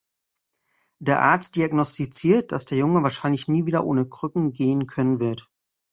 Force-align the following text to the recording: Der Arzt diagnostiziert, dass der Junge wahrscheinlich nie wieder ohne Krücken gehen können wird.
Der 0.97 1.21
Arzt 1.21 1.55
diagnostiziert, 1.55 2.51
dass 2.51 2.65
der 2.65 2.75
Junge 2.79 3.03
wahrscheinlich 3.03 3.47
nie 3.47 3.67
wieder 3.67 3.85
ohne 3.85 4.07
Krücken 4.09 4.51
gehen 4.51 4.87
können 4.87 5.19
wird. 5.19 5.47